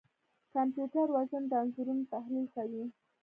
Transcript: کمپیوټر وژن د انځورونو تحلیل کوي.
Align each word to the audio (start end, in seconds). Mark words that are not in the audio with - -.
کمپیوټر 0.53 1.07
وژن 1.15 1.43
د 1.47 1.53
انځورونو 1.61 2.03
تحلیل 2.13 2.45
کوي. 2.55 2.83